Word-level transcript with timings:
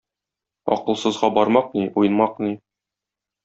Акылсызга 0.75 1.31
бармак 1.37 1.71
ни, 1.79 1.85
уймак 2.03 2.43
ни. 2.47 2.53